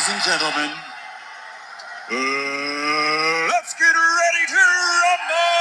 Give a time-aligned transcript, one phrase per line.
[0.00, 0.70] Ladies and gentlemen,
[2.10, 4.62] uh, let's get ready to
[5.02, 5.52] rumble!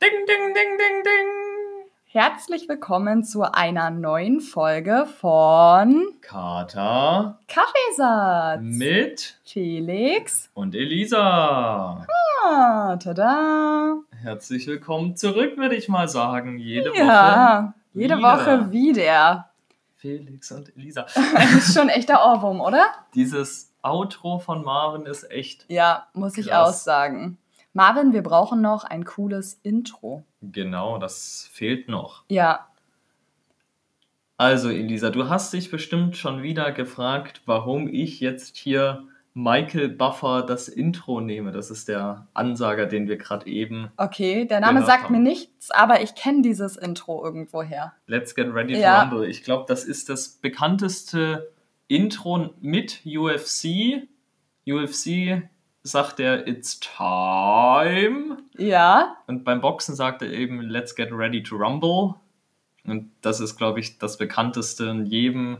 [0.00, 1.28] Ding, ding, ding, ding, ding.
[2.06, 8.60] Herzlich willkommen zu einer neuen Folge von Kater Kaffeesatz.
[8.62, 10.48] mit Felix.
[10.54, 12.06] und Elisa.
[12.44, 13.96] Ah, tada.
[14.22, 16.58] Herzlich willkommen zurück, würde ich mal sagen.
[16.58, 16.98] Jede Woche.
[17.00, 18.22] Ja, jede wieder.
[18.22, 19.48] Woche wieder.
[20.02, 21.06] Felix und Elisa.
[21.32, 22.84] Das ist schon ein echter Ohrwurm, oder?
[23.14, 25.64] Dieses Outro von Marvin ist echt.
[25.68, 26.70] Ja, muss ich Krass.
[26.80, 27.38] aussagen.
[27.72, 30.24] Marvin, wir brauchen noch ein cooles Intro.
[30.42, 32.24] Genau, das fehlt noch.
[32.28, 32.66] Ja,
[34.36, 39.04] Also, Elisa, du hast dich bestimmt schon wieder gefragt, warum ich jetzt hier
[39.34, 41.52] Michael Buffer das Intro nehme.
[41.52, 44.44] Das ist der Ansager, den wir gerade eben okay.
[44.44, 45.12] Der Name sagt haben.
[45.14, 47.92] mir nichts, aber ich kenne dieses Intro irgendwoher.
[48.06, 49.02] Let's Get Ready to Ja.
[49.02, 49.26] Rumble.
[49.28, 51.50] Ich glaube, das ist das bekannteste
[51.88, 54.06] Intro mit UFC.
[54.68, 55.42] UFC
[55.82, 58.38] sagt er It's time.
[58.56, 62.14] Ja, Und beim Boxen sagt er eben Let's Get Ready to Rumble.
[62.84, 65.58] Und das ist, glaube ich, das bekannteste in jedem,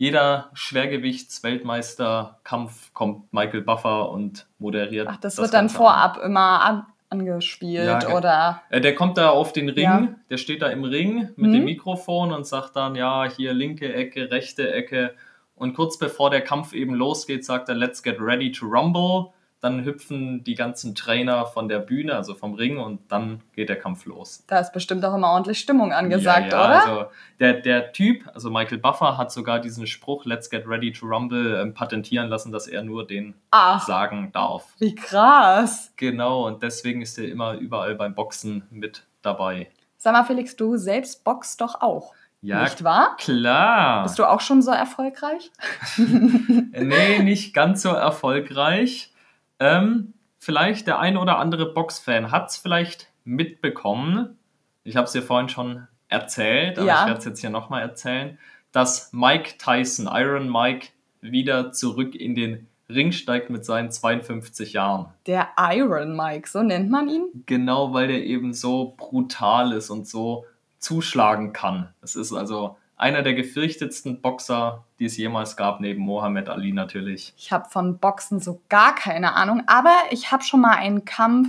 [0.00, 5.06] jeder Schwergewichtsweltmeisterkampf kommt Michael Buffer und moderiert.
[5.10, 5.78] ach, das, wird dann Ganze an.
[5.78, 8.62] vorab immer an, angespielt Ja, ge- oder.
[8.70, 10.08] Äh, Der kommt da auf den Ring, Ja.
[10.30, 11.52] der steht da im Ring mit Mhm.
[11.52, 15.14] dem Mikrofon und sagt dann, ja, hier linke Ecke, rechte Ecke.
[15.54, 19.34] Und kurz bevor der Kampf eben losgeht, sagt er, let's get ready to rumble.
[19.60, 23.78] Dann hüpfen die ganzen Trainer von der Bühne, also vom Ring, und dann geht der
[23.78, 24.42] Kampf los.
[24.46, 26.80] Da ist bestimmt auch immer ordentlich Stimmung angesagt, ja, ja, oder?
[26.80, 31.04] Also der, der Typ, also Michael Buffer, hat sogar diesen Spruch, let's get ready to
[31.06, 34.66] rumble, ähm, patentieren lassen, dass er nur den Ach, sagen darf.
[34.78, 35.92] wie krass.
[35.96, 39.68] Genau, und deswegen ist er immer überall beim Boxen mit dabei.
[39.98, 42.14] Sag mal, Felix, du selbst boxst doch auch.
[42.42, 43.16] Ja, Nicht wahr?
[43.18, 44.02] Klar.
[44.04, 45.50] Bist du auch schon so erfolgreich?
[45.98, 49.09] Nee, nicht ganz so erfolgreich.
[49.60, 54.38] Ähm, vielleicht der ein oder andere Boxfan hat es vielleicht mitbekommen.
[54.82, 57.00] Ich habe es dir vorhin schon erzählt, aber Ja.
[57.02, 58.38] ich werde es jetzt hier nochmal erzählen,
[58.72, 60.88] dass Mike Tyson, Iron Mike,
[61.20, 65.06] wieder zurück in den Ring steigt mit seinen 52 Jahren.
[65.26, 67.26] Der Iron Mike, so nennt man ihn.
[67.46, 70.46] Genau, weil der eben so brutal ist und so
[70.78, 71.90] zuschlagen kann.
[72.00, 77.32] Es ist also einer der gefürchtetsten Boxer, die es jemals gab, neben Mohammed Ali natürlich.
[77.38, 81.48] Ich habe von Boxen so gar keine Ahnung, aber ich habe schon mal einen Kampf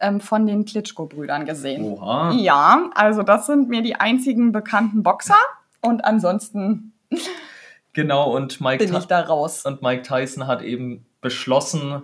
[0.00, 1.82] ähm, von den Klitschko-Brüdern gesehen.
[1.84, 2.32] Oha.
[2.32, 5.38] Ja, also das sind mir die einzigen bekannten Boxer
[5.80, 6.92] und ansonsten
[7.94, 9.64] Genau, und Mike, bin ich da raus.
[9.64, 12.02] und Mike Tyson hat eben beschlossen,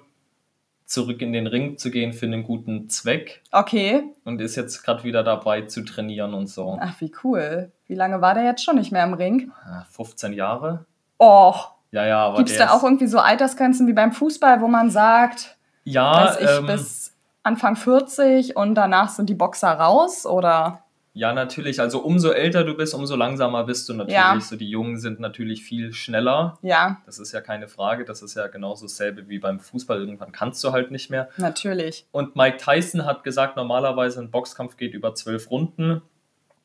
[0.88, 5.04] zurück in den Ring zu gehen für einen guten Zweck Okay, und ist jetzt gerade
[5.04, 6.78] wieder dabei zu trainieren und so.
[6.80, 7.70] ach wie cool.
[7.86, 9.52] Wie lange war der jetzt schon nicht mehr im Ring?
[9.64, 10.86] Ah, 15 Jahre?
[11.20, 14.66] Och, Ja, ja, aber gibt es da auch irgendwie so Altersgrenzen wie beim Fußball, wo
[14.68, 20.26] man sagt, ja, weiß ich, ähm, bis Anfang 40 und danach sind die Boxer raus
[20.26, 20.84] oder?
[21.18, 21.80] Ja, natürlich.
[21.80, 24.14] Also umso älter du bist, umso langsamer bist du natürlich.
[24.14, 24.38] Ja.
[24.40, 26.58] So die Jungen sind natürlich viel schneller.
[26.62, 28.04] Ja, Das ist ja keine Frage.
[28.04, 29.98] Das ist ja genauso dasselbe wie beim Fußball.
[29.98, 31.28] Irgendwann kannst du halt nicht mehr.
[31.36, 32.06] natürlich.
[32.12, 36.02] Und Mike Tyson hat gesagt, normalerweise ein Boxkampf geht über zwölf Runden.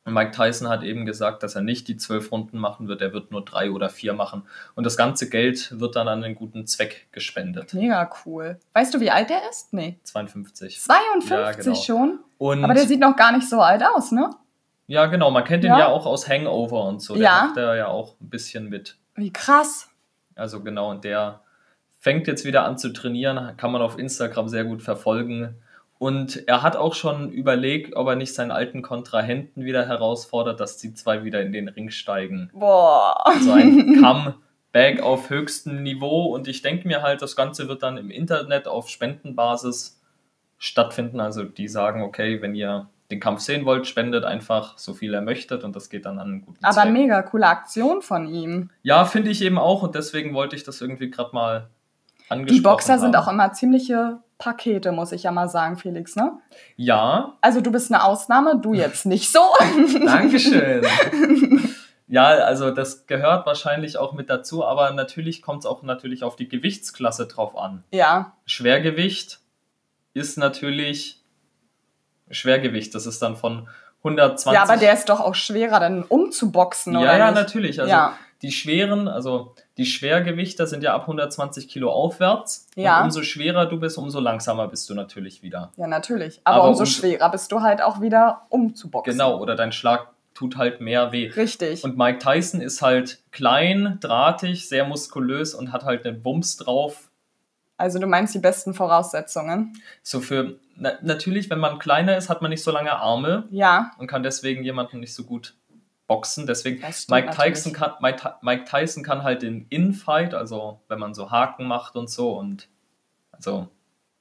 [0.06, 3.14] Und Mike Tyson hat eben gesagt, dass er nicht die zwölf Runden machen wird, er
[3.14, 4.44] wird nur drei oder vier machen.
[4.76, 7.74] Und das ganze Geld wird dann an einen guten Zweck gespendet.
[7.74, 8.60] Mega cool.
[8.74, 9.72] Weißt du, wie alt der ist?
[9.72, 9.98] Nee.
[10.04, 10.82] 52.
[10.82, 11.76] 52 Ja, genau.
[11.76, 12.20] schon?
[12.38, 14.30] Und Aber der sieht noch gar nicht so alt aus, ne?
[14.88, 15.80] Ja, genau, man kennt ihn Ja.
[15.80, 17.14] ja, auch aus Hangover und so.
[17.16, 17.44] Der Ja.
[17.46, 18.98] macht da ja auch ein bisschen mit.
[19.16, 19.90] Wie krass.
[20.36, 21.42] Also genau, und der
[22.00, 25.56] fängt jetzt wieder an zu trainieren, kann man auf Instagram sehr gut verfolgen.
[26.00, 30.76] Und er hat auch schon überlegt, ob er nicht seinen alten Kontrahenten wieder herausfordert, dass
[30.78, 32.50] die zwei wieder in den Ring steigen.
[32.54, 33.16] Boah.
[33.40, 34.02] So ein
[34.74, 36.26] Comeback auf höchstem Niveau.
[36.26, 40.02] Und ich denke mir halt, das Ganze wird dann im Internet auf Spendenbasis
[40.58, 41.22] stattfinden.
[41.22, 45.22] Also die sagen, okay, wenn ihr den Kampf sehen wollt, spendet einfach so viel ihr
[45.22, 46.92] möchtet und das geht dann an einen guten Aber Zweck.
[46.92, 48.70] mega coole Aktion von ihm.
[48.82, 51.70] Ja, finde ich eben auch und deswegen wollte ich das irgendwie gerade mal
[52.30, 53.24] angesprochen Die Boxer sind haben.
[53.24, 56.34] auch immer ziemliche Pakete, muss ich ja mal sagen, Felix, ne?
[56.76, 59.40] Ja, Also du bist eine Ausnahme, du jetzt nicht so.
[60.06, 60.84] Dankeschön.
[62.08, 66.36] ja, also das gehört wahrscheinlich auch mit dazu, aber natürlich kommt es auch natürlich auf
[66.36, 67.84] die Gewichtsklasse drauf an.
[67.92, 69.40] ja, Schwergewicht
[70.14, 71.23] ist natürlich
[72.32, 72.94] Schwergewicht.
[72.96, 73.68] Das ist dann von
[74.04, 74.52] 120.
[74.54, 77.36] ja, aber der ist doch auch schwerer, dann umzuboxen, Ja, oder ja, nicht?
[77.36, 77.80] natürlich.
[77.80, 78.18] Also Ja.
[78.42, 82.68] die schweren, also die Schwergewichter sind ja ab 120 Kilo aufwärts.
[82.76, 83.00] Ja.
[83.00, 85.72] Und umso schwerer du bist, umso langsamer bist du natürlich wieder.
[85.78, 86.42] Ja, natürlich.
[86.44, 89.14] Aber, Aber umso um- schwerer bist du halt auch wieder umzuboxen.
[89.14, 91.30] Genau, oder dein Schlag tut halt mehr weh.
[91.30, 91.84] Richtig.
[91.84, 97.10] Und Mike Tyson ist halt klein, drahtig, sehr muskulös und hat halt einen Wumms drauf.
[97.78, 99.74] Also du meinst die besten Voraussetzungen?
[100.02, 103.92] So für, na, natürlich, wenn man kleiner ist, hat man nicht so lange Arme Ja.
[103.98, 105.56] und kann deswegen jemanden nicht so gut
[106.08, 106.46] boxen.
[106.48, 107.74] Deswegen, Mike Tyson, natürlich.
[107.74, 112.10] kann, Mike, Mike Tyson kann halt den Infight, also wenn man so Haken macht und
[112.10, 112.68] so und
[113.32, 113.68] also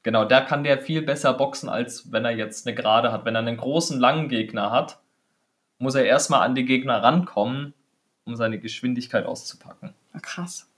[0.02, 3.24] genau, da kann der viel besser boxen, als wenn er jetzt eine Gerade hat.
[3.24, 4.98] Wenn er einen großen, langen Gegner hat,
[5.78, 7.74] muss er erstmal an die Gegner rankommen,
[8.24, 9.94] um seine Geschwindigkeit auszupacken.
[10.22, 10.68] Krass.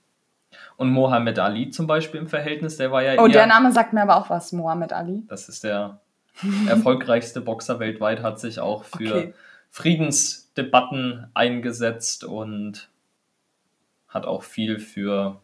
[0.77, 4.01] Und Mohammed Ali zum Beispiel im Verhältnis, der war ja Oh, der Name sagt mir
[4.01, 5.23] aber auch was, Mohammed Ali.
[5.27, 5.99] das ist der
[6.67, 9.33] erfolgreichste Boxer weltweit, hat sich auch für Okay.
[9.71, 12.89] Friedensdebatten eingesetzt und
[14.07, 15.41] hat auch viel für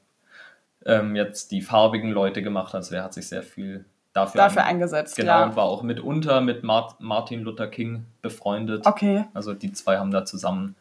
[0.85, 2.73] ähm, jetzt die farbigen Leute gemacht.
[2.75, 5.43] Also er hat sich sehr viel dafür, Dafür ein- eingesetzt, Genau, ja.
[5.45, 8.85] und war auch mitunter mit Mart Martin Luther King befreundet.
[8.85, 10.75] Okay, Also die zwei haben da zusammen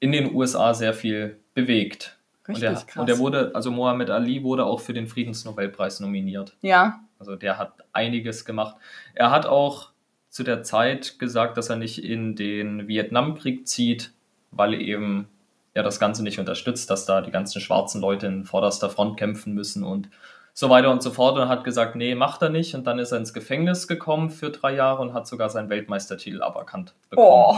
[0.00, 2.16] in den USA sehr viel bewegt.
[2.50, 3.02] Richtig und, er, krass.
[3.02, 6.56] und er wurde, also Mohammed Ali wurde auch für den Friedensnobelpreis nominiert.
[6.62, 8.76] ja, Also der hat einiges gemacht.
[9.14, 9.90] Er hat auch
[10.28, 14.12] zu der Zeit gesagt, dass er nicht in den Vietnamkrieg zieht,
[14.52, 15.28] weil eben
[15.74, 19.54] er das Ganze nicht unterstützt, dass da die ganzen schwarzen Leute in vorderster Front kämpfen
[19.54, 20.08] müssen und
[20.52, 22.74] so weiter und so fort und hat gesagt, nee, macht er nicht.
[22.74, 26.42] Und dann ist er ins Gefängnis gekommen für drei Jahre und hat sogar seinen Weltmeistertitel
[26.42, 27.28] aberkannt bekommen.
[27.28, 27.56] oh,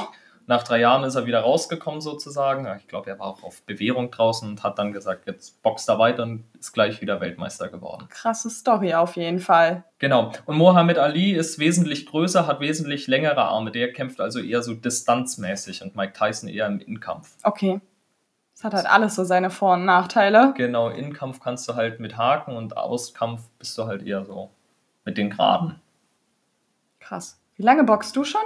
[0.52, 2.69] Nach drei Jahren ist er wieder rausgekommen sozusagen.
[2.76, 5.99] Ich glaube, er war auch auf Bewährung draußen und hat dann gesagt, jetzt boxt er
[5.99, 8.06] weiter und ist gleich wieder Weltmeister geworden.
[8.10, 9.84] krasse Story auf jeden Fall.
[9.99, 10.31] Genau.
[10.44, 13.70] Und Mohammed Ali ist wesentlich größer, hat wesentlich längere Arme.
[13.70, 17.34] Der kämpft also eher so distanzmäßig und Mike Tyson eher im Innenkampf.
[17.44, 17.81] Okay.
[18.55, 20.52] Es hat halt alles so seine Vor- und Nachteile.
[20.55, 24.50] Genau, Innenkampf kannst du halt mit Haken und Auskampf bist du halt eher so
[25.06, 25.81] mit den Geraden.
[27.00, 27.40] Krass.
[27.56, 28.43] Wie lange boxst du schon?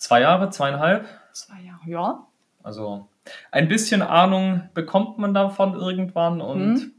[0.00, 1.06] Zwei Jahre, zweieinhalb.
[1.32, 1.80] Zwei Jahre.
[1.86, 2.26] Ja.
[2.62, 3.06] Also
[3.52, 6.92] ein bisschen Ahnung bekommt man davon irgendwann und Mhm.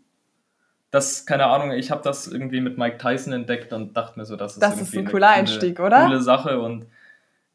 [0.91, 4.35] das, keine Ahnung, ich habe das irgendwie mit Mike Tyson entdeckt und dachte mir so,
[4.35, 6.03] das ist Das irgendwie ist ein eine cooler coole- Einstieg, oder?
[6.03, 6.85] Coole Sache und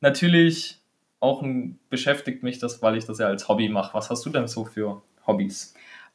[0.00, 0.80] natürlich
[1.20, 3.94] auch ein, beschäftigt mich das, weil ich das ja als Hobby mache.
[3.94, 5.74] Was hast du denn so für Hobbys?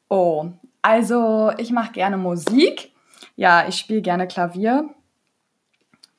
[0.10, 0.52] Oh,
[0.82, 2.92] also ich mache gerne Musik.
[3.38, 4.90] Ja, ich spiele gerne Klavier.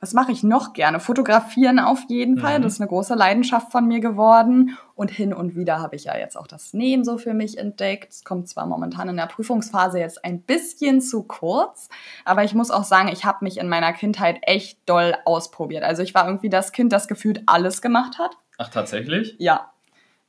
[0.02, 0.98] Was mache ich noch gerne?
[0.98, 2.58] Fotografieren auf jeden Fall.
[2.58, 2.62] Mhm.
[2.64, 4.76] Das ist eine große Leidenschaft von mir geworden.
[4.96, 8.12] Und hin und wieder habe ich ja jetzt auch das Nähen so für mich entdeckt.
[8.12, 11.88] Es kommt zwar momentan in der Prüfungsphase jetzt ein bisschen zu kurz,
[12.24, 15.84] aber ich muss auch sagen, ich habe mich in meiner Kindheit echt doll ausprobiert.
[15.84, 18.36] Also ich war irgendwie das Kind, das gefühlt alles gemacht hat.
[18.58, 19.36] Ach, tatsächlich?
[19.38, 19.71] Ja.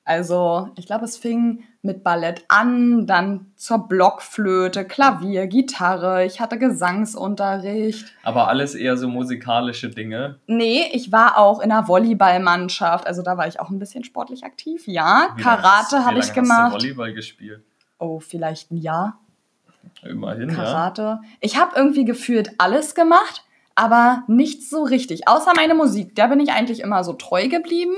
[0.05, 6.25] Also, ich glaube, es fing mit Ballett an, dann zur Blockflöte, Klavier, Gitarre.
[6.25, 8.05] Ich hatte Gesangsunterricht.
[8.23, 10.39] Aber alles eher so musikalische Dinge.
[10.45, 13.07] Nee, ich war auch in einer Volleyballmannschaft.
[13.07, 14.83] Also, da war ich auch ein bisschen sportlich aktiv.
[14.88, 16.73] Ja, Wie Karate habe ich lange Hast du gemacht.
[16.73, 17.63] Volleyball gespielt.
[17.97, 19.19] Oh, vielleicht ein Jahr.
[20.03, 20.56] Immerhin, ja.
[20.56, 21.19] Karate.
[21.39, 23.45] Ich habe irgendwie gefühlt alles gemacht,
[23.75, 25.29] aber nichts so richtig.
[25.29, 26.15] Außer meine Musik.
[26.15, 27.95] Da bin ich eigentlich immer so treu geblieben.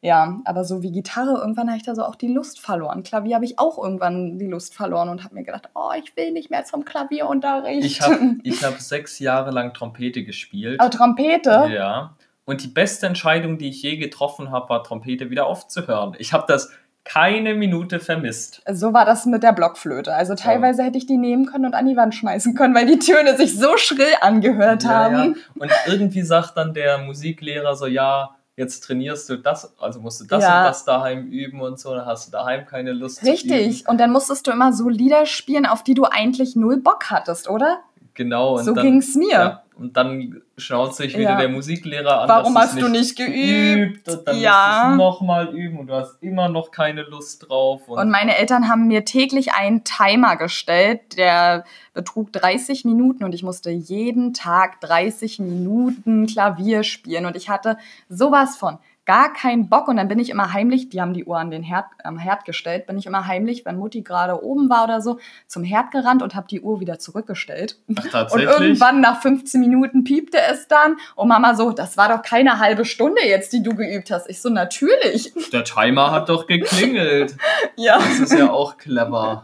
[0.00, 3.02] Ja, aber so wie Gitarre, irgendwann habe ich da so auch die Lust verloren.
[3.02, 6.30] Klavier habe ich auch irgendwann die Lust verloren und habe mir gedacht, oh, ich will
[6.30, 7.84] nicht mehr zum Klavierunterricht.
[7.84, 10.80] Ich habe ich hab sechs Jahre lang Trompete gespielt.
[10.80, 11.68] Aber Trompete?
[11.72, 12.14] Ja.
[12.44, 16.14] Und die beste Entscheidung, die ich je getroffen habe, war Trompete wieder aufzuhören.
[16.18, 16.70] Ich habe das
[17.04, 18.62] keine Minute vermisst.
[18.70, 20.14] So war das mit der Blockflöte.
[20.14, 22.98] Also teilweise hätte ich die nehmen können und an die Wand schmeißen können, weil die
[22.98, 25.14] Töne sich so schrill angehört Ja, haben.
[25.36, 25.62] ja.
[25.62, 30.24] Und irgendwie sagt dann der Musiklehrer so, ja, jetzt trainierst du das, also musst du
[30.24, 30.58] das Ja.
[30.58, 33.24] und das daheim üben und so, dann hast du daheim keine Lust.
[33.24, 33.88] Richtig.
[33.88, 37.48] Und dann musstest du immer so Lieder spielen, auf die du eigentlich null Bock hattest,
[37.48, 37.78] oder?
[38.14, 38.58] Genau.
[38.58, 39.30] Und so dann, ging's mir.
[39.30, 41.38] Ja, und dann schaut sich wieder Ja.
[41.38, 42.28] der Musiklehrer an.
[42.28, 44.08] Warum hast du nicht geübt?
[44.08, 44.50] Und dann Ja.
[44.50, 47.88] musst du es nochmal üben und du hast immer noch keine Lust drauf.
[47.88, 53.34] Und, Und meine Eltern haben mir täglich einen Timer gestellt, der betrug 30 Minuten und
[53.34, 58.78] ich musste jeden Tag 30 Minuten Klavier spielen und ich hatte sowas von
[59.08, 61.62] gar keinen Bock und dann bin ich immer heimlich, die haben die Uhr an den
[61.62, 65.18] Herd, am Herd gestellt, bin ich immer heimlich, wenn Mutti gerade oben war oder so,
[65.46, 67.78] zum Herd gerannt und habe die Uhr wieder zurückgestellt.
[67.96, 68.50] Ach, Und tatsächlich.
[68.50, 72.84] irgendwann nach 15 Minuten piepte es dann und Mama so, das war doch keine halbe
[72.84, 74.28] Stunde jetzt, die du geübt hast.
[74.28, 75.32] Ich so, natürlich.
[75.54, 77.34] Der Timer hat doch geklingelt.
[77.76, 77.96] Ja.
[77.96, 79.42] Das ist ja auch clever.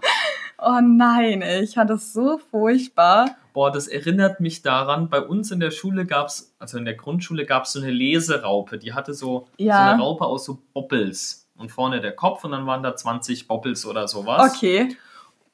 [0.59, 3.37] Oh nein, ey, ich fand das so furchtbar.
[3.53, 6.95] Boah, das erinnert mich daran, bei uns in der Schule gab es, also in der
[6.95, 9.77] Grundschule gab es so eine Leseraupe, die hatte so, Ja.
[9.77, 11.49] so eine Raupe aus so Boppels.
[11.57, 14.55] Und vorne der Kopf und dann waren da 20 Boppels oder sowas.
[14.57, 14.97] Okay.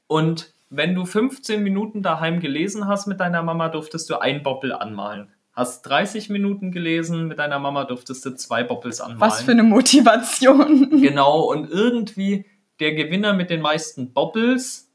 [0.06, 4.72] Und wenn du 15 Minuten daheim gelesen hast mit deiner Mama, durftest du ein Boppel
[4.72, 5.28] anmalen.
[5.52, 9.20] hast 30 Minuten gelesen, mit deiner Mama durftest du zwei Boppels anmalen.
[9.20, 10.88] Was für eine Motivation.
[11.02, 12.46] Genau, und irgendwie
[12.78, 14.89] der Gewinner mit den meisten Boppels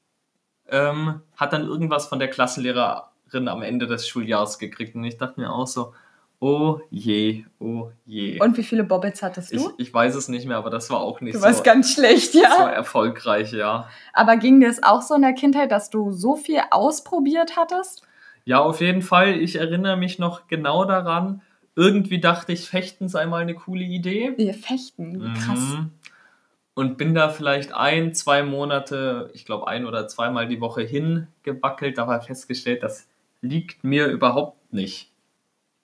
[0.69, 4.95] ähm, hat dann irgendwas von der Klassenlehrerin am Ende des Schuljahres gekriegt.
[4.95, 5.93] Und ich dachte mir auch so,
[6.39, 8.39] oh je, oh je.
[8.39, 9.73] Und wie viele Bobbles hattest ich, du?
[9.77, 12.33] ich weiß es nicht mehr, aber das war auch nicht Du so, warst ganz schlecht,
[12.33, 12.69] so ja.
[12.69, 13.87] erfolgreich, ja.
[14.13, 18.03] Aber ging dir es auch so in der Kindheit, dass du so viel ausprobiert hattest?
[18.43, 19.39] Ja, auf jeden Fall.
[19.39, 21.41] Ich erinnere mich noch genau daran.
[21.75, 24.33] Irgendwie dachte ich, Fechten sei mal eine coole Idee.
[24.37, 25.33] Wir fechten.
[25.33, 25.59] Krass.
[25.59, 25.91] Mhm.
[26.75, 31.97] Und bin da vielleicht ein, zwei Monate, ich glaube ein oder zweimal die Woche hingewackelt,
[31.97, 33.07] aber festgestellt, das
[33.41, 35.09] liegt mir überhaupt nicht.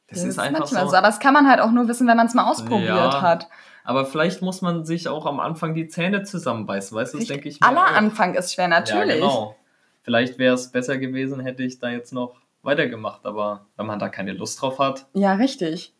[0.07, 0.89] Das, ist einfach manchmal so.
[0.89, 0.97] so.
[0.97, 3.47] Aber das kann man halt auch nur wissen, wenn man es mal ausprobiert Ja, hat.
[3.85, 7.19] Aber vielleicht muss man sich auch am Anfang die Zähne zusammenbeißen, weißt du?
[7.19, 7.67] Das denke ich mir.
[7.67, 7.95] Aller auch.
[7.95, 9.21] Anfang ist schwer, natürlich.
[9.21, 9.55] Ja, genau.
[10.03, 14.09] Vielleicht wäre es besser gewesen, hätte ich da jetzt noch weitergemacht, aber wenn man da
[14.09, 15.93] keine Lust drauf hat, Ja, richtig.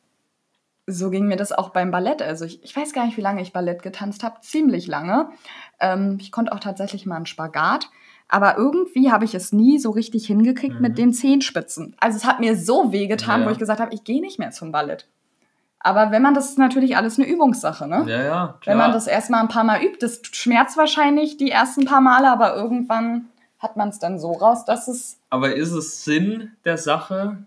[0.88, 2.22] So ging mir das auch beim Ballett.
[2.22, 4.42] Also ich, ich weiß gar nicht, wie lange ich Ballett getanzt habe.
[4.42, 5.30] Ziemlich lange.
[5.80, 7.90] Ähm, ich konnte auch tatsächlich mal einen Spagat.
[8.28, 10.82] Aber irgendwie habe ich es nie so richtig hingekriegt Mhm.
[10.82, 11.96] mit den Zehenspitzen.
[12.00, 13.48] Also es hat mir so wehgetan, Ja.
[13.48, 15.08] wo ich gesagt habe, ich gehe nicht mehr zum Ballett.
[15.80, 18.06] Aber wenn man das ist natürlich alles eine Übungssache, ne?
[18.08, 18.74] ja, ja, klar.
[18.74, 22.30] Wenn man das erstmal ein paar Mal übt, das schmerzt wahrscheinlich die ersten paar Male,
[22.32, 23.26] aber irgendwann
[23.60, 27.38] hat man es dann so raus, dass es Aber ist es Sinn der Sache,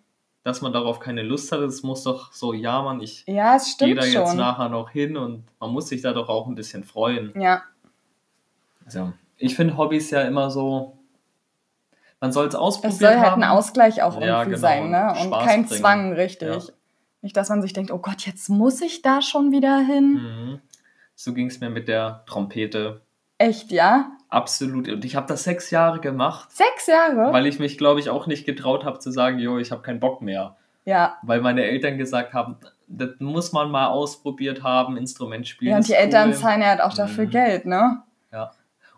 [0.45, 1.61] dass man darauf keine Lust hat?
[1.61, 4.37] Es muss doch so, ja, Mann, ich ja, gehe da jetzt schon.
[4.37, 7.33] nachher noch hin und man muss sich da doch auch ein bisschen freuen.
[7.41, 7.63] Ja,
[8.85, 10.97] Also, ich finde Hobbys ja immer so,
[12.21, 12.93] man soll es ausprobieren.
[12.93, 13.43] es soll halt haben.
[13.43, 15.11] ein Ausgleich auch Ja, irgendwie genau, sein, ne?
[15.13, 15.81] und Und Spaß kein bringen.
[15.81, 16.49] Zwang, richtig.
[16.69, 16.73] Ja.
[17.23, 20.13] Nicht, dass man sich denkt, oh Gott, jetzt muss ich da schon wieder hin.
[20.13, 20.61] Mhm.
[21.15, 23.01] So ging es mir mit der Trompete.
[23.39, 24.13] Echt, ja?
[24.35, 24.89] Absolut.
[24.89, 27.33] Und ich habe das sechs Jahre gemacht, Sechs Jahre?
[27.33, 30.01] weil ich mich, glaube ich, auch nicht getraut habe zu sagen, jo, ich habe keinen
[30.01, 30.57] Bock mehr.
[30.85, 31.17] ja.
[31.23, 32.57] Weil meine Eltern gesagt haben,
[32.89, 35.71] das muss man mal ausprobiert haben, Instrument spielen.
[35.71, 36.35] Ja, und die Eltern cool.
[36.35, 37.31] zahlen ja halt auch dafür Mhm.
[37.31, 38.03] Geld, ne?
[38.33, 38.51] Ja.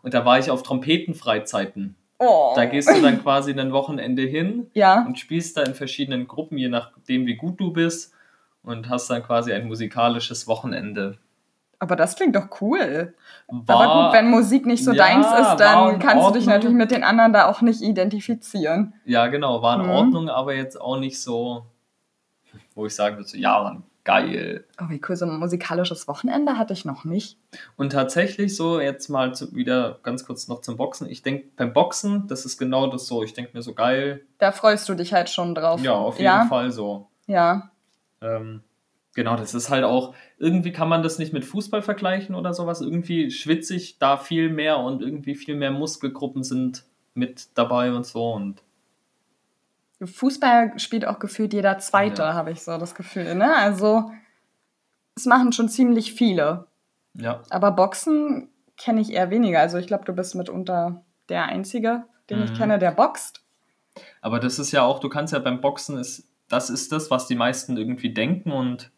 [0.03, 1.97] Und da war ich auf Trompetenfreizeiten.
[2.19, 2.53] Oh.
[2.57, 5.05] Da gehst du dann quasi ein Wochenende hin Ja.
[5.07, 8.15] und spielst da in verschiedenen Gruppen, je nachdem, wie gut du bist.
[8.63, 11.19] Und hast dann quasi ein musikalisches Wochenende.
[11.79, 13.15] Aber das klingt doch cool.
[13.49, 16.47] War, Aber gut, wenn Musik nicht so Ja, deins ist, dann kannst du dich Ordnung.
[16.47, 18.95] natürlich mit den anderen da auch nicht identifizieren.
[19.05, 19.91] Ja, genau, war in Mhm.
[19.93, 21.67] Ordnung, aber jetzt auch nicht so,
[22.75, 24.65] wo ich sagen würde, so, ja, Mann, geil.
[24.81, 27.39] Oh, wie cool, so ein musikalisches Wochenende hatte ich noch nicht.
[27.77, 31.09] Und tatsächlich so, jetzt mal zu, wieder ganz kurz noch zum Boxen.
[31.11, 33.23] Ich denke, beim Boxen, das ist genau das so.
[33.23, 34.23] Ich denke mir so, geil.
[34.39, 35.83] Da freust du dich halt schon drauf.
[35.83, 36.47] Ja, auf jeden ja?
[36.47, 37.09] Fall so.
[37.27, 37.71] Ja.
[38.23, 38.63] Ähm,
[39.17, 42.81] genau, das ist halt auch, irgendwie kann man das nicht mit Fußball vergleichen oder sowas.
[42.81, 48.07] Irgendwie schwitze ich da viel mehr und irgendwie viel mehr Muskelgruppen sind mit dabei und
[48.07, 48.33] so.
[48.33, 48.63] Und
[50.05, 52.35] Fußball spielt auch gefühlt jeder Zweite, Ja.
[52.35, 53.35] habe ich so das Gefühl.
[53.35, 53.57] Ne?
[53.57, 54.11] Also,
[55.17, 56.67] es machen schon ziemlich viele.
[57.15, 59.61] ja, Aber Boxen kenne ich eher weniger.
[59.61, 62.57] Also, ich glaube, du bist mitunter der Einzige, den ich Mhm.
[62.57, 63.43] kenne, der boxt.
[64.21, 67.27] aber das ist ja auch, du kannst ja beim Boxen, ist, das ist das, was
[67.27, 68.91] die meisten irgendwie denken und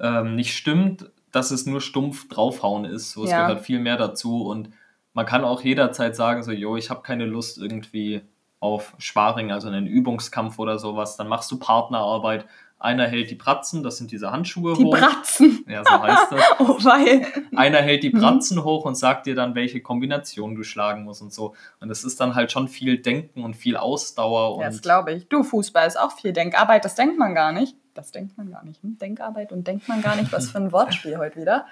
[0.00, 3.12] ähm, nicht stimmt, dass es nur stumpf draufhauen ist.
[3.12, 3.42] So, es Ja.
[3.46, 4.70] gehört viel mehr dazu und
[5.12, 8.22] man kann auch jederzeit sagen, so, jo, ich habe keine Lust irgendwie
[8.60, 11.16] auf Sparring, also einen Übungskampf oder sowas.
[11.16, 12.46] Dann machst du Partnerarbeit.
[12.78, 14.96] Einer hält die Pratzen, das sind diese Handschuhe Die hoch.
[14.96, 15.64] Bratzen.
[15.68, 16.40] ja, so heißt das.
[16.60, 17.26] Oh, weil.
[17.54, 18.20] Einer hält die Mhm.
[18.20, 21.54] Pratzen hoch und sagt dir dann, welche Kombination du schlagen musst und so.
[21.80, 24.60] Und das ist dann halt schon viel Denken und viel Ausdauer.
[24.60, 25.28] Ja, das Und glaube ich.
[25.28, 26.84] Du, Fußball ist auch viel Denkarbeit.
[26.84, 27.76] Das denkt man gar nicht.
[27.94, 28.82] Das denkt man gar nicht.
[28.82, 28.98] Hm?
[28.98, 30.32] Denkarbeit und denkt man gar nicht.
[30.32, 31.66] Was für ein Wortspiel heute wieder.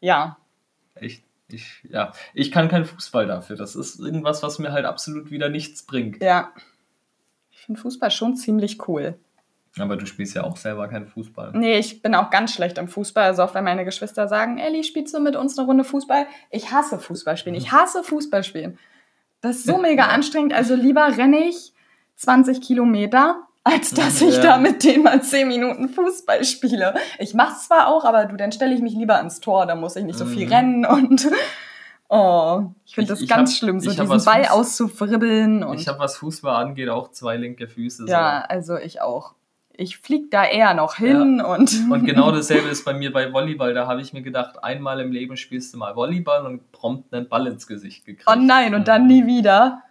[0.00, 0.36] Ja.
[0.94, 3.56] echt, ich, ja, ich kann kein Fußball dafür.
[3.56, 6.22] Das ist irgendwas, was mir halt absolut wieder nichts bringt.
[6.22, 6.52] Ja.
[7.50, 9.18] Ich finde Fußball schon ziemlich cool.
[9.78, 11.52] Aber du spielst ja auch selber keinen Fußball.
[11.54, 13.24] Nee, ich bin auch ganz schlecht im Fußball.
[13.24, 16.26] Also auch wenn meine Geschwister sagen, Elli, spielst du mit uns eine Runde Fußball?
[16.50, 17.56] Ich hasse Fußball spielen.
[17.56, 18.78] Ich hasse Fußball spielen.
[19.40, 20.52] Das ist so mega anstrengend.
[20.52, 21.72] Also lieber renne ich
[22.16, 24.42] 20 Kilometer, als dass ich Ja.
[24.42, 26.94] da mit denen mal 10 Minuten Fußball spiele.
[27.18, 29.66] Ich mach's zwar auch, aber du, dann stelle ich mich lieber ans Tor.
[29.66, 30.52] Da muss ich nicht so viel Mhm.
[30.52, 31.26] rennen und
[32.08, 35.88] oh, ich finde das ich ganz hab- schlimm, so diesen Ball Fuß- auszufribbeln und Ich
[35.88, 38.06] habe, was Fußball angeht, auch zwei linke Füße.
[38.08, 39.34] ja, also ich auch.
[39.76, 41.82] Ich flieg da eher noch hin und So.
[41.92, 43.74] Und genau dasselbe ist bei mir bei Volleyball.
[43.74, 47.28] Da habe ich mir gedacht, einmal im Leben spielst du mal Volleyball und prompt einen
[47.28, 48.28] Ball ins Gesicht gekriegt.
[48.30, 49.08] Oh nein, und dann Mhm.
[49.08, 49.82] nie wieder.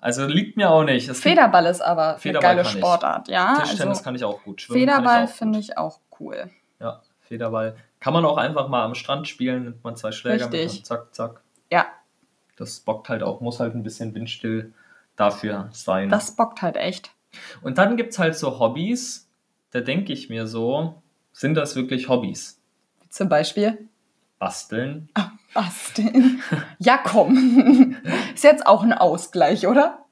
[0.00, 1.08] Also liegt mir auch nicht.
[1.08, 2.78] Es gibt- Federball ist aber eine Federball geile kann ich.
[2.78, 3.54] Sportart, ja.
[3.60, 4.62] Tischtennis Also kann ich auch gut.
[4.62, 6.50] Schwimmen Federball finde ich auch cool.
[6.80, 7.76] Ja, Federball.
[8.00, 10.78] Kann man auch einfach mal am Strand spielen, nimmt man zwei Schläger mit Richtig.
[10.80, 11.40] und zack, zack.
[11.70, 11.86] Ja,
[12.56, 14.72] Das bockt halt auch, muss halt ein bisschen windstill
[15.16, 16.08] dafür sein.
[16.08, 17.10] das bockt halt echt.
[17.62, 19.28] und dann gibt es halt so Hobbys,
[19.70, 21.00] da denke ich mir so,
[21.32, 22.58] sind das wirklich Hobbys?
[23.10, 23.86] Zum Beispiel
[24.38, 25.10] Basteln?
[25.54, 26.42] Basteln.
[26.78, 27.96] Ja, komm.
[28.34, 30.04] Ist jetzt auch ein Ausgleich, oder?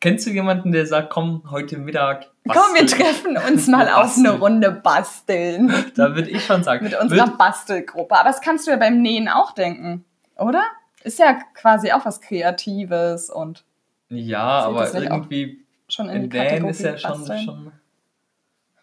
[0.00, 3.02] Kennst du jemanden, der sagt, komm, heute Mittag Komm, wir basteln?
[3.02, 4.36] treffen uns mal auf eine basteln.
[4.42, 5.74] Runde basteln.
[5.94, 6.84] Da würde ich schon sagen.
[6.84, 8.14] Mit unserer Würd- Bastelgruppe.
[8.18, 10.04] Aber das kannst du ja beim Nähen auch denken,
[10.36, 10.62] oder?
[11.02, 13.64] Ist ja quasi auch was Kreatives und
[14.08, 17.44] ja, aber irgendwie schon in die Nähen ist ja schon, Basteln.
[17.44, 17.72] schon.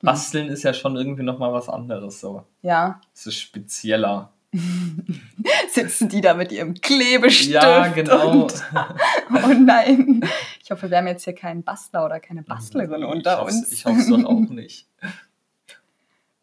[0.01, 2.19] Basteln ist ja schon irgendwie nochmal was anderes.
[2.21, 2.43] So.
[2.61, 4.31] Ja, Es ist spezieller.
[5.69, 7.51] sitzen die da mit ihrem Klebestift.
[7.51, 8.43] Ja, genau.
[8.43, 8.53] Und,
[9.31, 10.21] oh nein.
[10.63, 13.71] Ich hoffe, wir haben jetzt hier keinen Bastler oder keine Bastlerin unter ich uns.
[13.71, 14.87] Ich hoffe es doch auch nicht.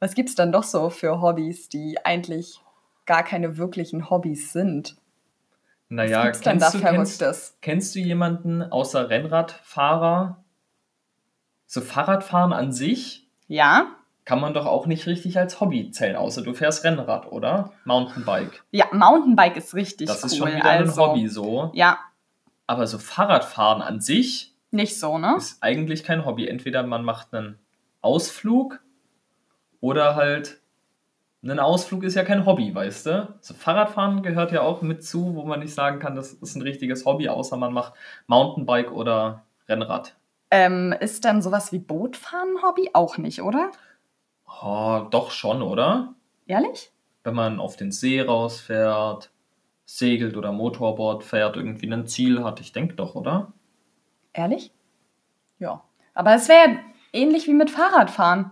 [0.00, 2.60] Was gibt's dann doch so für Hobbys, die eigentlich
[3.06, 4.96] gar keine wirklichen Hobbys sind?
[5.88, 10.44] Naja, Was gibt's denn da kennst du, kennst, kennst du jemanden außer Rennradfahrer?
[11.66, 13.96] So Fahrradfahren an sich Ja?
[14.24, 17.72] Kann man doch auch nicht richtig als Hobby zählen, außer du fährst Rennrad, oder?
[17.84, 18.64] Mountainbike.
[18.70, 20.26] Ja, Mountainbike ist richtig Das cool.
[20.26, 21.70] ist schon wieder also, ein Hobby so.
[21.74, 21.98] Ja,
[22.66, 25.34] Aber so Fahrradfahren an sich nicht so, ne?
[25.36, 26.48] ist eigentlich kein Hobby.
[26.48, 27.58] Entweder man macht einen
[28.00, 28.80] Ausflug
[29.80, 30.60] oder halt
[31.42, 33.34] ein Ausflug ist ja kein Hobby, weißt du?
[33.40, 36.62] So Fahrradfahren gehört ja auch mit zu, wo man nicht sagen kann, das ist ein
[36.62, 37.92] richtiges Hobby, außer man macht
[38.26, 40.16] Mountainbike oder Rennrad.
[40.50, 42.90] Ähm, ist dann sowas wie Bootfahren ein Hobby?
[42.94, 43.70] Auch nicht, oder?
[44.62, 46.14] Oh, doch schon, oder?
[46.46, 46.90] Ehrlich?
[47.22, 49.30] Wenn man auf den See rausfährt,
[49.86, 53.52] segelt oder Motorboard fährt, irgendwie ein Ziel hat, ich denke doch, oder?
[54.32, 54.72] Ehrlich?
[55.58, 55.82] Ja.
[56.14, 56.78] Aber es wäre
[57.12, 58.50] ähnlich wie mit Fahrradfahren.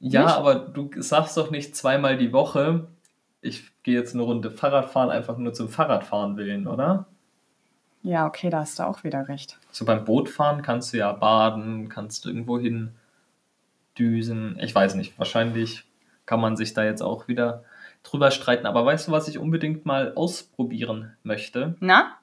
[0.00, 0.34] Ja, Nicht?
[0.34, 2.88] aber du sagst doch nicht zweimal die Woche,
[3.40, 7.06] ich gehe jetzt eine Runde Fahrradfahren, einfach nur zum Fahrradfahren willen, oder?
[8.02, 9.58] Ja, okay, da hast du auch wieder recht.
[9.70, 12.94] So beim Bootfahren kannst du ja baden, kannst du irgendwo hin
[13.98, 14.58] düsen.
[14.60, 15.84] Ich weiß nicht, wahrscheinlich
[16.26, 17.64] kann man sich da jetzt auch wieder
[18.02, 18.66] drüber streiten.
[18.66, 21.76] Aber weißt du, was ich unbedingt mal ausprobieren möchte?
[21.80, 22.16] Na?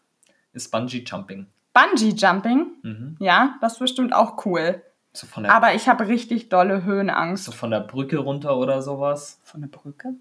[0.54, 1.48] Ist Bungee Jumping.
[1.74, 2.68] Bungee Jumping?
[2.84, 3.16] Mhm.
[3.20, 4.82] Ja, das ist bestimmt auch cool.
[5.14, 7.54] So Aber ich habe richtig dolle so Höhenangst.
[7.54, 9.40] von der Brücke runter oder sowas.
[9.44, 10.14] Von der Brücke?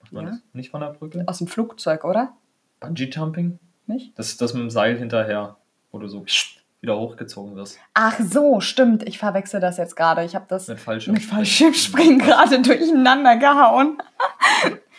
[0.00, 0.30] Macht man Ja.
[0.32, 1.24] das nicht von der Brücke?
[1.26, 2.32] Aus dem Flugzeug, oder?
[2.80, 3.58] Bungee Jumping?
[3.86, 4.16] Nicht?
[4.18, 5.56] Das ist das mit dem Seil hinterher,
[5.90, 6.24] wo du so
[6.86, 7.78] wieder hochgezogen wirst.
[7.94, 9.02] Ach so, stimmt.
[9.08, 10.24] Ich verwechsel das jetzt gerade.
[10.24, 12.18] Ich habe das Mit Fallschirmspringen.
[12.20, 13.98] gerade durcheinander gehauen.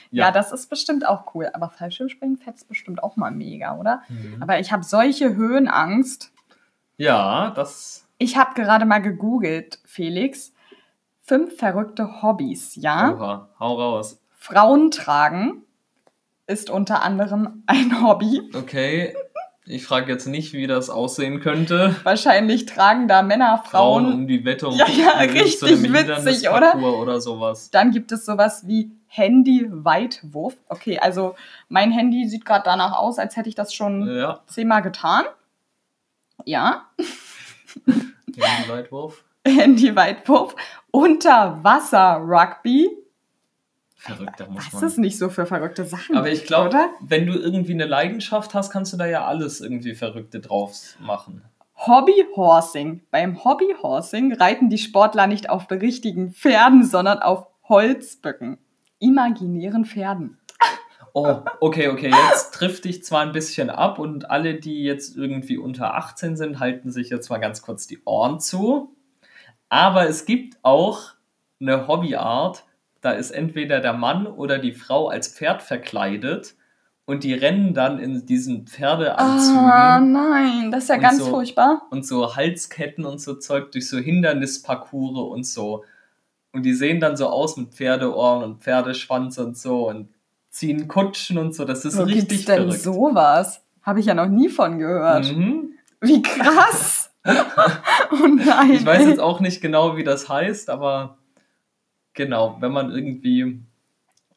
[0.09, 0.27] Ja.
[0.27, 0.31] Ja.
[0.31, 1.49] das ist bestimmt auch cool.
[1.51, 4.03] Aber Fallschirmspringen fetzt bestimmt auch mal mega, oder?
[4.07, 4.37] Mhm.
[4.41, 6.31] Aber ich habe solche Höhenangst.
[6.95, 8.07] Ja, das.
[8.17, 10.53] Ich habe gerade mal gegoogelt, Felix.
[11.23, 13.11] Fünf verrückte Hobbys, ja?
[13.15, 14.21] Oha, hau raus.
[14.37, 15.63] Frauen tragen
[16.45, 18.49] ist unter anderem ein Hobby.
[18.55, 19.13] Okay,
[19.67, 21.95] ich frage jetzt nicht, wie das aussehen könnte.
[22.03, 24.13] Wahrscheinlich tragen da Männer, Frauen Frauen.
[24.13, 27.69] um die Wette und Ja, ja, richtig witzig, Hindernisparcours oder sowas.
[27.71, 30.55] Dann gibt es sowas wie Handy-Weitwurf.
[30.69, 31.35] Okay, also
[31.69, 35.25] mein Handy sieht gerade danach aus, als hätte ich das schon Ja, zehnmal getan.
[36.45, 36.85] Ja,
[37.85, 39.23] Handyweitwurf.
[39.45, 40.55] Handy-Weitwurf.
[40.91, 42.89] Unterwasser-Rugby.
[44.07, 44.83] Verrückt, da muss man.
[44.83, 46.15] ist nicht so für verrückte Sachen?
[46.15, 49.95] Aber ich glaube, wenn du irgendwie eine Leidenschaft hast, kannst du da ja alles irgendwie
[49.95, 51.43] Verrückte drauf machen.
[51.75, 53.03] Hobbyhorsing.
[53.11, 58.57] Beim Hobbyhorsing reiten die Sportler nicht auf richtigen Pferden, sondern auf Holzböcken.
[58.99, 60.39] Imaginären Pferden.
[61.13, 65.57] Oh, okay, okay, jetzt trifft dich zwar ein bisschen ab und alle, die jetzt irgendwie
[65.57, 68.95] unter 18 sind, halten sich jetzt mal ganz kurz die Ohren zu.
[69.67, 71.13] Aber es gibt auch
[71.59, 72.65] eine Hobbyart,
[73.01, 76.55] da ist entweder der Mann oder die Frau als Pferd verkleidet
[77.05, 81.83] und die rennen dann in diesen Pferdeanzügen Ah, nein, das ist ja ganz so- furchtbar.
[81.91, 85.83] und so Halsketten und so Zeug durch so Hindernisparcours und so.
[86.53, 90.09] Und die sehen dann so aus mit Pferdeohren und Pferdeschwanz und so und
[90.49, 91.65] ziehen Kutschen und so.
[91.65, 92.81] Das ist Wo richtig gibt's denn verrückt.
[92.81, 93.61] sowas?
[93.83, 95.31] Habe ich ja noch nie von gehört.
[95.35, 95.71] Mhm.
[96.01, 97.11] Wie krass!
[97.27, 98.71] oh nein.
[98.73, 101.17] Ich weiß jetzt auch nicht genau, wie das heißt, aber
[102.17, 103.59] genau, wenn man irgendwie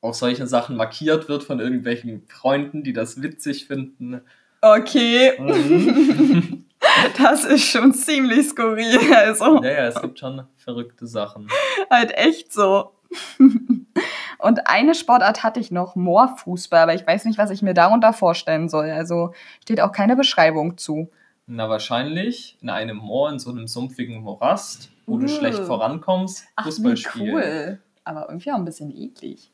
[0.01, 4.21] auf solche Sachen markiert wird von irgendwelchen Freunden, die das witzig finden.
[4.63, 6.65] Okay, Mhm.
[7.19, 8.99] das ist schon ziemlich skurril.
[9.15, 11.49] Also ja, ja, es gibt schon verrückte Sachen.
[11.91, 12.93] halt echt so.
[14.39, 18.13] Und eine Sportart hatte ich noch, Moorfußball, aber ich weiß nicht, was ich mir darunter
[18.15, 18.91] vorstellen soll.
[18.91, 21.11] Also steht auch keine Beschreibung zu.
[21.47, 26.65] Na, wahrscheinlich in einem Moor, in so einem sumpfigen Morast, wo du schlecht vorankommst, Ach,
[26.65, 27.35] Fußball wie spielen.
[27.35, 27.81] cool.
[28.05, 29.53] Aber irgendwie auch ein bisschen eklig.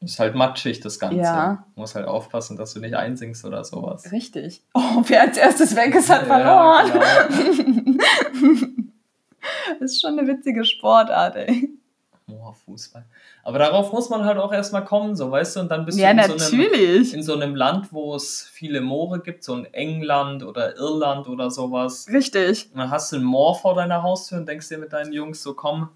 [0.00, 1.18] Ist halt matschig, das Ganze.
[1.18, 1.64] Ja.
[1.74, 4.10] Du musst halt aufpassen, dass du nicht einsinkst oder sowas.
[4.12, 4.62] Richtig.
[4.74, 6.92] Oh, wer als erstes weg ist, hat Ja, verloren.
[7.64, 8.04] genau.
[9.80, 11.70] ist schon eine witzige Sportart, ey.
[12.28, 13.06] Boah, Fußball.
[13.42, 16.12] Aber darauf muss man halt auch erstmal kommen, so weißt du, und dann bist Ja,
[16.12, 17.14] du in so, einem, natürlich.
[17.14, 21.50] in so einem Land, wo es viele Moore gibt, so in England oder Irland oder
[21.50, 22.06] sowas.
[22.12, 22.68] Richtig.
[22.72, 25.42] Und dann hast du ein Moor vor deiner Haustür und denkst dir mit deinen Jungs
[25.42, 25.88] so, komm,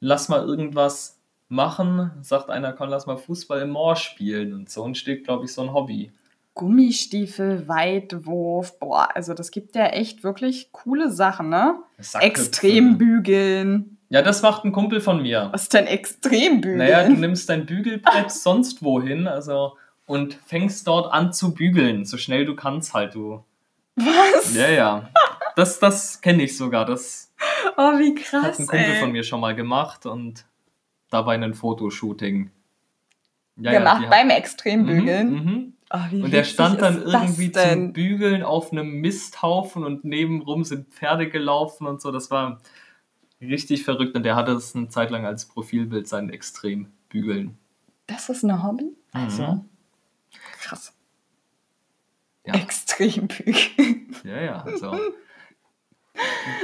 [0.00, 2.10] lass mal irgendwas machen.
[2.22, 4.54] Sagt einer, komm, lass mal Fußball im Moor spielen.
[4.54, 6.10] Und so entsteht, glaube ich, so ein Hobby.
[6.54, 11.74] Gummistiefel, Weitwurf, boah, also das gibt ja echt wirklich coole Sachen, ne?
[12.20, 13.93] Extrembügeln.
[14.10, 15.48] Ja, das macht ein Kumpel von mir.
[15.52, 16.78] Was ist denn Extrembügeln?
[16.78, 22.16] Naja, du nimmst dein Bügelbrett sonst wohin, also und fängst dort an zu bügeln, so
[22.18, 23.42] schnell du kannst halt, du.
[23.96, 24.54] Was?
[24.54, 25.08] Ja, ja.
[25.56, 26.84] Das, das kenne ich sogar.
[26.84, 27.32] Das
[27.76, 29.00] Oh, wie hat krass, ein Kumpel ey.
[29.00, 30.44] von mir schon mal gemacht und
[31.10, 32.50] dabei ein Fotoshooting.
[33.56, 35.30] Ja, Gemacht haben- beim Extrembügeln.
[35.30, 35.72] Mhm, mhm.
[35.92, 37.92] Oh, Und der stand dann irgendwie zum?
[37.92, 42.10] Bügeln auf einem Misthaufen und nebenrum sind Pferde gelaufen und so.
[42.10, 42.60] Das war
[43.46, 47.56] richtig verrückt und der hatte es eine Zeit lang als Profilbild sein Extrem bügeln.
[48.06, 48.92] Das ist eine Hobby?
[49.12, 49.64] Also, Mhm.
[50.60, 50.92] krass.
[52.46, 52.54] Ja.
[52.54, 54.14] Extrembügeln.
[54.24, 54.98] Ja, ja, also.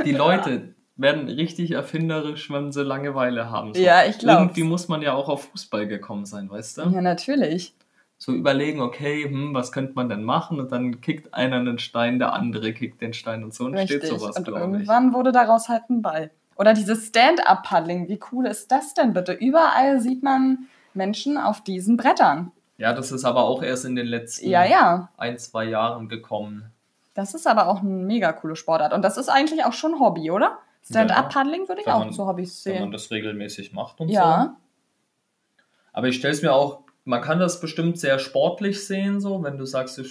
[0.04, 3.74] Die Leute werden richtig erfinderisch, wenn sie Langeweile haben.
[3.74, 3.80] So.
[3.80, 4.40] Ja, ich glaub's.
[4.40, 6.82] Irgendwie muss man ja auch auf Fußball gekommen sein, weißt du?
[6.90, 7.74] Ja, natürlich.
[8.18, 10.60] So überlegen, okay, hm, was könnte man denn machen?
[10.60, 14.10] Und dann kickt einer einen Stein, der andere kickt den Stein und so entsteht Richtig.
[14.20, 14.72] sowas, Und glaube ich.
[14.74, 16.30] irgendwann wurde daraus halt ein Ball.
[16.60, 18.06] Oder dieses Stand-Up-Paddling.
[18.08, 19.32] Wie cool ist das denn bitte?
[19.32, 22.52] Überall sieht man Menschen auf diesen Brettern.
[22.76, 25.08] Ja, das ist aber auch erst in den letzten Ja, ja.
[25.16, 26.66] ein, zwei Jahren gekommen.
[27.14, 28.92] Das ist aber auch eine mega coole Sportart.
[28.92, 30.58] Und das ist eigentlich auch schon Hobby, oder?
[30.84, 32.92] Stand-Up-Paddling würde ich Wenn auch man- zu Hobbys Wenn man sehen.
[32.92, 34.14] das regelmäßig macht und so.
[34.14, 34.54] Ja,
[35.94, 39.56] Aber ich stelle es mir auch, man kann das bestimmt sehr sportlich sehen, so, wenn
[39.56, 40.04] du sagst, du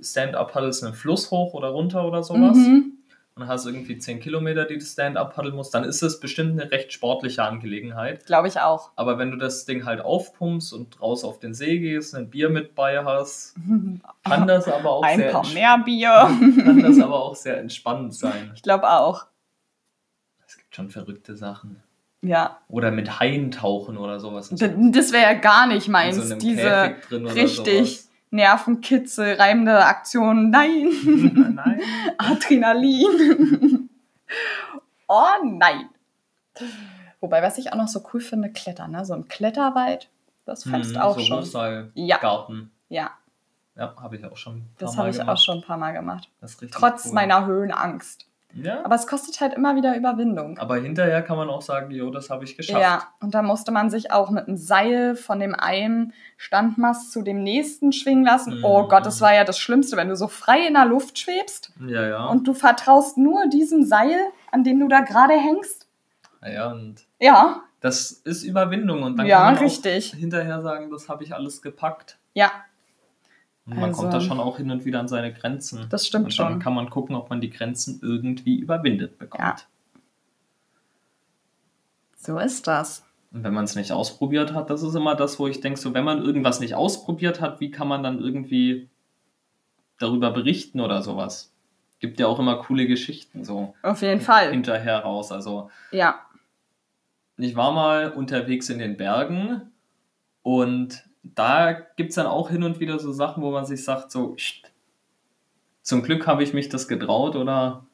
[0.00, 2.92] Stand-up paddelst einen Fluss hoch oder runter oder sowas mhm.
[3.34, 6.70] Und hast irgendwie 10 Kilometer, die du Stand-up paddeln musst, dann ist es bestimmt eine
[6.70, 8.26] recht sportliche Angelegenheit.
[8.26, 8.90] glaube ich auch.
[8.96, 12.50] Aber wenn du das Ding halt aufpumpst und raus auf den See gehst, ein Bier
[12.50, 13.54] mit bei hast,
[14.24, 16.10] kann das aber auch Ein sehr paar mehr Bier.
[16.64, 18.52] kann das aber auch sehr entspannend sein.
[18.54, 19.26] Ich glaube auch.
[20.46, 21.82] Es gibt schon verrückte Sachen.
[22.24, 22.58] Ja.
[22.68, 24.50] Oder mit Haien tauchen oder sowas.
[24.50, 26.16] In Das wäre ja gar nicht in meins.
[26.16, 28.11] so einem Diese Käfig drin oder richtig sowas.
[28.32, 30.50] Nervenkitzel, reibende Aktion.
[30.50, 30.88] Nein.
[31.54, 31.80] Nein.
[32.18, 33.88] Adrenalin.
[35.06, 35.88] oh nein.
[37.20, 39.04] Wobei, was ich auch noch so cool finde, Klettern, ne?
[39.04, 40.10] So ein Kletterwald,
[40.44, 41.36] das fetzt Mhm, auch so schon.
[41.94, 42.16] Ja.
[42.16, 42.70] Hochseilgarten.
[42.88, 43.10] Ja,
[43.76, 44.56] Ja, habe ich auch schon.
[44.56, 46.28] ein das habe ich auch schon ein paar Mal gemacht.
[46.40, 47.12] Das ist richtig Trotz cool.
[47.12, 48.26] meiner Höhenangst.
[48.54, 50.58] Ja, Aber es kostet halt immer wieder Überwindung.
[50.58, 52.80] aber hinterher kann man auch sagen, jo, das habe ich geschafft.
[52.80, 57.22] Ja, und da musste man sich auch mit einem Seil von dem einen Standmast zu
[57.22, 58.58] dem nächsten schwingen lassen.
[58.58, 58.64] Mhm.
[58.64, 61.72] Oh Gott, das war ja das Schlimmste, wenn du so frei in der Luft schwebst
[61.86, 62.06] ja.
[62.06, 62.26] ja.
[62.26, 64.18] und du vertraust nur diesem Seil,
[64.50, 65.88] an dem du da gerade hängst.
[66.46, 70.12] ja, und Ja, das ist Überwindung und dann Ja, kann man richtig.
[70.14, 72.18] auch hinterher sagen, das habe ich alles gepackt.
[72.34, 72.50] ja,
[73.64, 75.86] man Also- kommt da schon auch hin und wieder an seine Grenzen.
[75.90, 76.58] das stimmt und dann schon.
[76.60, 79.42] kann man gucken, ob man die Grenzen irgendwie überwindet bekommt.
[79.42, 79.56] Ja.
[82.16, 83.04] So ist das.
[83.32, 85.94] Und wenn man es nicht ausprobiert hat, das ist immer das, wo ich denke, so
[85.94, 88.88] wenn man irgendwas nicht ausprobiert hat, wie kann man dann irgendwie
[89.98, 91.52] darüber berichten oder sowas?
[91.98, 94.50] Gibt ja auch immer coole Geschichten so Auf jeden Fall.
[94.50, 95.32] hinterher raus.
[95.32, 96.20] Also Ja.
[97.38, 99.72] ich war mal unterwegs in den Bergen
[100.42, 104.10] und da gibt es dann auch hin und wieder so Sachen, wo man sich sagt,
[104.10, 104.70] so "Scht,
[105.82, 107.86] zum Glück habe ich mich das getraut oder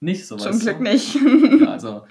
[0.00, 0.36] nicht so.
[0.36, 0.82] Zum Glück du?
[0.82, 1.16] nicht.
[1.60, 2.02] Ja, also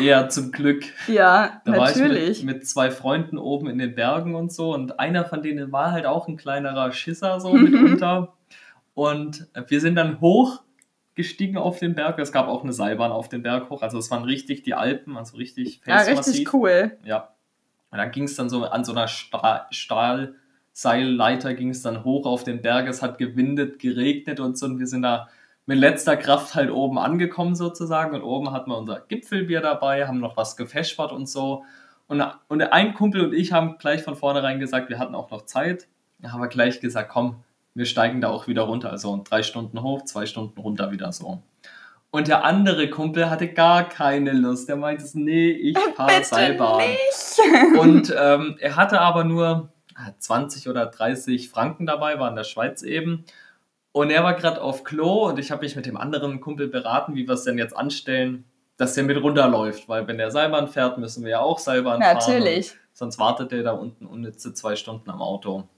[0.00, 0.84] eher zum Glück.
[1.06, 2.42] ja, Da war ich natürlich.
[2.42, 5.92] mit, mit zwei Freunden oben in den Bergen und so und einer von denen war
[5.92, 8.34] halt auch ein kleinerer Schisser so mitunter.
[8.94, 12.18] Und wir sind dann hochgestiegen auf den Berg.
[12.18, 13.82] Es gab auch eine Seilbahn auf den Berg hoch.
[13.82, 16.34] Also es waren richtig die Alpen, also richtig ja, felsmassiv.
[16.34, 16.98] richtig cool.
[17.04, 17.32] Ja.
[17.90, 22.26] Und dann ging es dann so an so einer Sta Stahlseilleiter ging es dann hoch
[22.26, 22.88] auf den Berg.
[22.88, 24.66] Es hat gewindet, geregnet und so.
[24.66, 25.28] Und wir sind da
[25.66, 28.14] mit letzter Kraft halt oben angekommen sozusagen.
[28.14, 31.64] Und oben hatten wir unser Gipfelbier dabei, haben noch was gefeschbert und so.
[32.06, 35.44] Und, und ein Kumpel und ich haben gleich von vornherein gesagt, wir hatten auch noch
[35.44, 35.86] Zeit.
[36.18, 38.90] Da haben wir gleich gesagt, komm, wir steigen da auch wieder runter.
[38.90, 41.42] Also drei Stunden hoch, zwei Stunden runter wieder so.
[42.10, 44.68] Und der andere Kumpel hatte gar keine Lust.
[44.68, 46.82] Der meinte, nee, ich fahre Seilbahn.
[46.82, 47.78] nicht.
[47.78, 52.44] Und ähm, er hatte aber nur ah, 20 oder 30 Franken dabei, war in der
[52.44, 53.24] Schweiz eben.
[53.92, 57.14] Und er war gerade auf Klo und ich habe mich mit dem anderen Kumpel beraten,
[57.14, 58.44] wie wir es denn jetzt anstellen,
[58.76, 59.88] dass der mit runterläuft.
[59.88, 62.16] Weil wenn der Seilbahn fährt, müssen wir ja auch Seilbahn fahren.
[62.16, 62.74] Natürlich.
[62.92, 65.68] Sonst wartet der da unten unnütze zwei Stunden am Auto.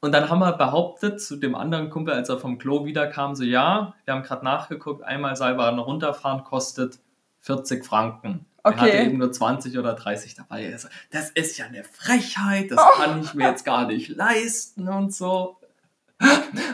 [0.00, 3.44] Und dann haben wir behauptet zu dem anderen Kumpel, als er vom Klo wiederkam, so
[3.44, 6.98] ja, wir haben gerade nachgeguckt, einmal Seilbahn runterfahren kostet
[7.40, 8.46] 40 Franken.
[8.64, 8.78] Er Okay.
[8.80, 10.64] hatte eben nur 20 oder 30 dabei.
[10.64, 13.00] Er so, das ist ja eine Frechheit, das Oh.
[13.02, 15.56] kann ich mir jetzt gar nicht leisten und so.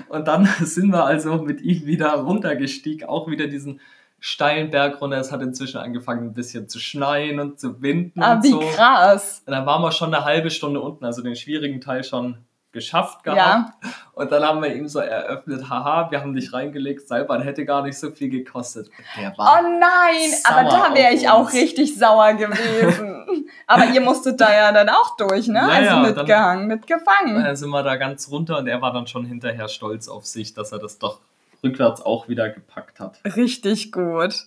[0.09, 3.81] Und dann sind wir also mit ihm wieder runtergestiegen, auch wieder diesen
[4.21, 5.17] steilen Berg runter.
[5.19, 8.61] Es hat inzwischen angefangen, ein bisschen zu schneien und zu winden Ah, und wie so.
[8.61, 9.43] krass.
[9.47, 12.37] Und dann waren wir schon eine halbe Stunde unten, also den schwierigen Teil schon
[12.79, 13.39] geschafft gehabt.
[13.39, 13.75] Ja.
[14.15, 17.83] Und dann haben wir ihm so eröffnet, haha, wir haben dich reingelegt, Seilbahn hätte gar
[17.83, 18.91] nicht so viel gekostet.
[19.17, 23.27] Der Oh war nein, aber da wäre ich auch richtig sauer gewesen.
[23.67, 25.59] aber ihr musstet da ja dann auch durch, ne?
[25.59, 27.43] Ja, also mitgehangen, mitgefangen.
[27.43, 30.55] Dann sind wir da ganz runter und er war dann schon hinterher stolz auf sich,
[30.55, 31.21] dass er das doch
[31.65, 33.21] rückwärts auch wieder gepackt hat.
[33.37, 34.47] Richtig gut.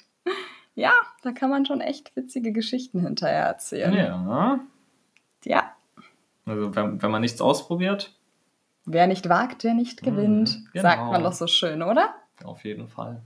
[0.76, 3.94] Ja, da kann man schon echt witzige Geschichten hinterher erzählen.
[3.94, 4.60] Ja.
[5.44, 5.76] ja.
[6.46, 8.14] Also wenn, wenn man nichts ausprobiert,
[8.86, 10.82] Wer nicht wagt, der nicht gewinnt, Mhm, genau.
[10.90, 12.16] sagt man doch so schön, oder?
[12.44, 13.22] auf jeden Fall.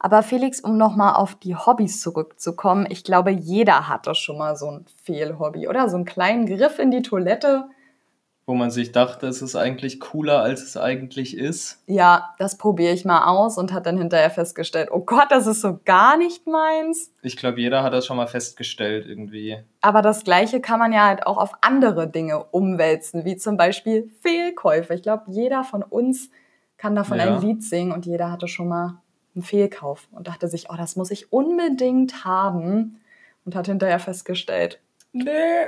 [0.00, 4.70] Aber Felix, um nochmal auf die Hobbys zurückzukommen, ich glaube, jeder hatte schon mal so
[4.70, 5.88] ein Fehlhobby, oder?
[5.88, 7.68] So einen kleinen Griff in die Toilette.
[8.48, 11.82] Wo man sich dachte, es ist eigentlich cooler, als es eigentlich ist.
[11.86, 15.60] Ja, das probiere ich mal aus und hat dann hinterher festgestellt, oh Gott, das ist
[15.60, 17.12] so gar nicht meins.
[17.20, 19.58] Ich glaube, jeder hat das schon mal festgestellt irgendwie.
[19.82, 24.10] Aber das Gleiche kann man ja halt auch auf andere Dinge umwälzen, wie zum Beispiel
[24.22, 24.94] Fehlkäufe.
[24.94, 26.30] Ich glaube, jeder von uns
[26.78, 27.34] kann davon Ja.
[27.36, 29.02] ein Lied singen und jeder hatte schon mal
[29.34, 32.98] einen Fehlkauf und dachte sich, oh, das muss ich unbedingt haben
[33.44, 34.80] und hat hinterher festgestellt,
[35.12, 35.66] Nee,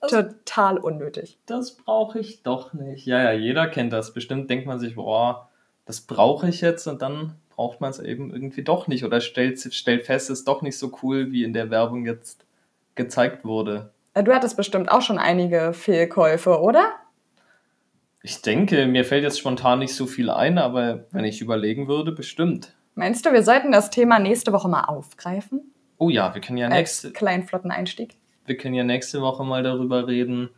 [0.00, 1.38] das, total unnötig.
[1.46, 3.06] das brauche ich doch nicht.
[3.06, 4.12] Ja, ja, jeder kennt das.
[4.14, 5.48] Bestimmt denkt man sich, boah,
[5.84, 9.58] das brauche ich jetzt und dann braucht man es eben irgendwie doch nicht oder stellt,
[9.74, 12.44] stellt fest, es ist doch nicht so cool, wie in der Werbung jetzt
[12.94, 13.90] gezeigt wurde.
[14.14, 16.92] Äh, Du hattest bestimmt auch schon einige Fehlkäufe, oder?
[18.22, 22.12] Ich denke, mir fällt jetzt spontan nicht so viel ein, aber wenn ich überlegen würde,
[22.12, 22.74] bestimmt.
[22.94, 25.72] Meinst du, wir sollten das Thema nächste Woche mal aufgreifen?
[25.96, 28.16] Oh ja, wir können ja nächste, Als kleinen flotten Einstieg.
[28.46, 30.50] Wir können ja nächste Woche mal darüber reden.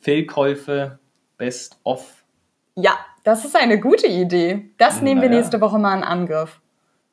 [0.00, 0.98] Fehlkäufe,
[1.38, 2.22] Best of.
[2.74, 4.70] Ja, das ist eine gute Idee.
[4.78, 5.40] Das nehmen wir Naja.
[5.40, 6.60] nächste Woche mal in Angriff.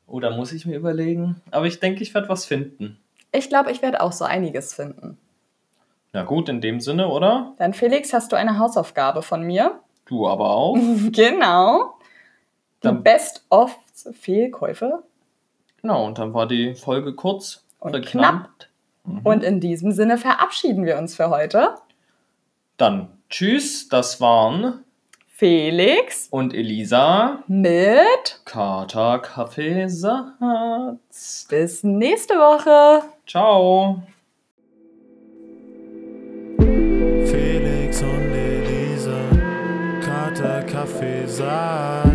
[0.06, 1.40] Oder muss ich mir überlegen?
[1.50, 2.98] Aber ich denke, ich werde was finden.
[3.32, 5.18] Ich glaube, ich werde auch so einiges finden.
[6.12, 7.54] Na gut, in dem Sinne, oder?
[7.58, 9.78] Dann, Felix, hast du eine Hausaufgabe von mir?
[10.06, 10.76] Du aber auch.
[11.12, 11.94] genau.
[12.82, 13.78] Die Dann- Best of
[14.12, 15.04] Fehlkäufe.
[15.82, 18.69] Genau, und dann war die Folge kurz Und prägnant.
[19.04, 19.20] Mhm.
[19.24, 21.74] Und in diesem Sinne verabschieden wir uns für heute.
[22.76, 24.84] Dann tschüss, das waren
[25.26, 31.46] Felix und Elisa, mit Kater Kaffee Satz.
[31.48, 33.04] bis nächste Woche.
[33.26, 34.02] Ciao.
[36.58, 39.20] Felix und Elisa,
[40.02, 42.09] Kater, Kaffee, Satz,